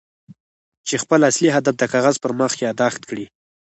چې 0.87 0.95
خپل 1.03 1.19
اصلي 1.29 1.49
هدف 1.55 1.73
د 1.77 1.83
کاغذ 1.93 2.15
پر 2.23 2.31
مخ 2.39 2.51
ياداښت 2.65 3.01
کړئ. 3.09 3.25